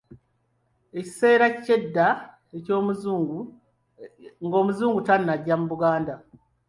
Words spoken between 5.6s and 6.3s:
Buganda.